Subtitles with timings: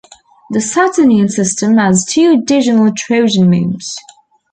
[0.49, 3.95] The Saturnian system has two additional trojan moons.